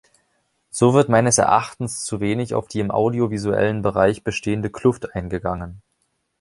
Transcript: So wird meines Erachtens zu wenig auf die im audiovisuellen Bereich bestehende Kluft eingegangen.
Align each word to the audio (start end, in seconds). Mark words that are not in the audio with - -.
So 0.71 0.95
wird 0.95 1.09
meines 1.09 1.37
Erachtens 1.37 2.03
zu 2.03 2.19
wenig 2.19 2.55
auf 2.55 2.67
die 2.67 2.79
im 2.79 2.89
audiovisuellen 2.89 3.83
Bereich 3.83 4.23
bestehende 4.23 4.71
Kluft 4.71 5.13
eingegangen. 5.13 5.83